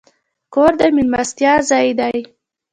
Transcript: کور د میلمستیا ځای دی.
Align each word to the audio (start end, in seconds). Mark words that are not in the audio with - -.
کور 0.53 0.71
د 0.79 0.81
میلمستیا 0.95 1.53
ځای 1.69 1.87
دی. 1.99 2.17